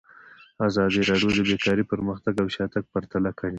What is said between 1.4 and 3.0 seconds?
بیکاري پرمختګ او شاتګ